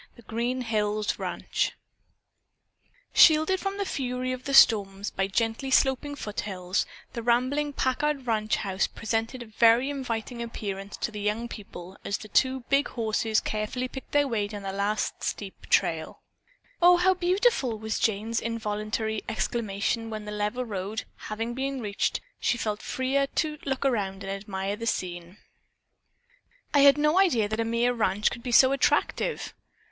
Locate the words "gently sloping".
5.27-6.15